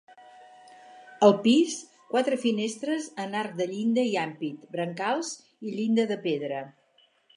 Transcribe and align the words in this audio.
Al 1.27 1.33
pis, 1.43 1.75
quatre 2.13 2.39
finestres 2.45 3.09
en 3.25 3.37
arc 3.41 3.53
de 3.61 3.67
llinda 3.75 4.07
i 4.13 4.17
ampit, 4.23 4.65
brancals 4.77 5.31
i 5.69 5.75
llinda 5.77 6.07
de 6.15 6.19
pedra. 6.25 6.65